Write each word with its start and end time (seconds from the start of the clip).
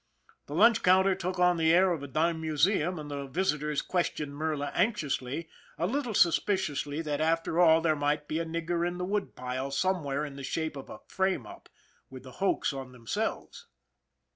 The 0.47 0.55
lunch 0.55 0.81
counter 0.81 1.13
took 1.13 1.37
on 1.37 1.57
the 1.57 1.71
air 1.71 1.91
of 1.91 2.01
a 2.01 2.07
dime 2.07 2.41
museum, 2.41 2.97
and 2.97 3.11
the 3.11 3.27
visitors 3.27 3.83
questioned 3.83 4.33
Merla 4.33 4.71
anxiously, 4.73 5.47
a 5.77 5.85
little 5.85 6.15
suspicious 6.15 6.85
that 6.85 7.21
after 7.21 7.59
all 7.59 7.81
there 7.81 7.95
might 7.95 8.27
be 8.27 8.39
a 8.39 8.45
nigger 8.45 8.83
in 8.87 8.97
the 8.97 9.05
woodpile 9.05 9.69
somewhere 9.69 10.25
in 10.25 10.37
the 10.37 10.43
shape 10.43 10.75
of 10.75 10.89
a" 10.89 11.01
frame 11.15 11.45
up" 11.45 11.69
with 12.09 12.23
the 12.23 12.31
hoax 12.41 12.73
on 12.73 12.93
themselves. 12.93 13.67